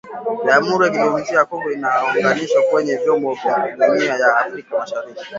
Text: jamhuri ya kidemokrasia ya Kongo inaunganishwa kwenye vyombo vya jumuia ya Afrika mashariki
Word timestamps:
jamhuri 0.45 0.85
ya 0.85 0.91
kidemokrasia 0.91 1.37
ya 1.37 1.45
Kongo 1.45 1.71
inaunganishwa 1.71 2.61
kwenye 2.71 2.95
vyombo 2.95 3.33
vya 3.33 3.75
jumuia 3.77 4.13
ya 4.17 4.37
Afrika 4.37 4.77
mashariki 4.77 5.23